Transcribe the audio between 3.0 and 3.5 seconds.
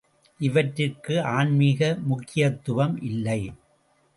இல்லை.